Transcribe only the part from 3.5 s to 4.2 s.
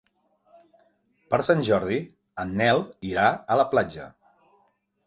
a la platja.